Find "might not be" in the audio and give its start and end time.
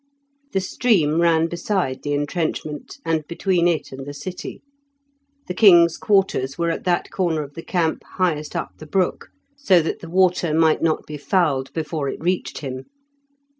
10.55-11.17